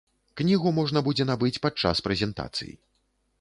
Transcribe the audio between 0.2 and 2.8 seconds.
Кнігу можна будзе набыць падчас прэзентацый.